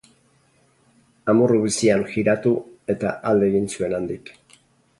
[1.33, 2.55] Amorru bizian jiratu
[2.95, 4.33] eta alde egin zuen handik.